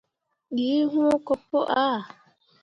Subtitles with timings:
[0.55, 1.99] Ɗii wũũ ko pu aa.